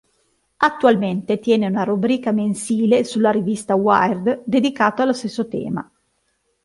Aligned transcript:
Attualmente 0.57 1.37
tiene 1.37 1.67
una 1.67 1.83
rubrica 1.85 2.31
mensile 2.31 3.03
sulla 3.03 3.29
rivista 3.29 3.75
Wired 3.75 4.41
dedicata 4.47 5.03
allo 5.03 5.13
stesso 5.13 5.47
tema. 5.47 5.87